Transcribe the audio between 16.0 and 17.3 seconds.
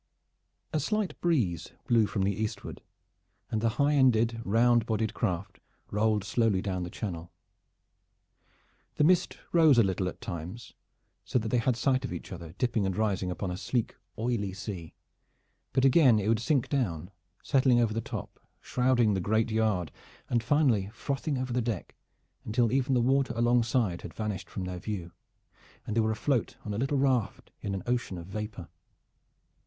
it would sink down,